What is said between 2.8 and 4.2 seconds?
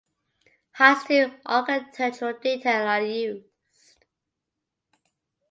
are used.